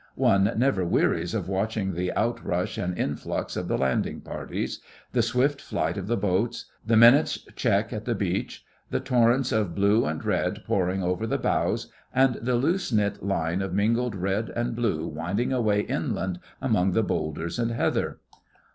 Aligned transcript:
One 0.15 0.51
never 0.57 0.83
wearies 0.83 1.35
of 1.35 1.47
watching 1.47 1.93
the 1.93 2.11
outrush 2.17 2.75
and 2.79 2.97
influx 2.97 3.55
of 3.55 3.67
the 3.67 3.77
landing 3.77 4.21
parties; 4.21 4.79
the 5.11 5.21
swift 5.21 5.61
flight 5.61 5.95
of 5.95 6.07
the 6.07 6.17
boats; 6.17 6.65
the 6.83 6.97
minute's 6.97 7.37
check 7.55 7.93
at 7.93 8.05
the 8.05 8.15
beach; 8.15 8.65
the 8.89 8.99
torrents 8.99 9.51
of 9.51 9.75
blue 9.75 10.07
and 10.07 10.25
red 10.25 10.63
pouring 10.65 11.03
over 11.03 11.27
the 11.27 11.37
bows; 11.37 11.91
and 12.15 12.33
the 12.41 12.55
loose 12.55 12.91
knit 12.91 13.21
line 13.21 13.61
of 13.61 13.75
mingled 13.75 14.15
red 14.15 14.49
and 14.55 14.75
blue 14.75 15.05
winding 15.05 15.53
away 15.53 15.81
inland 15.81 16.39
among 16.63 16.93
the 16.93 17.03
boulders 17.03 17.59
and 17.59 17.69
heather. 17.69 18.21